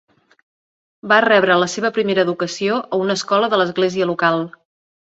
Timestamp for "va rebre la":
1.11-1.69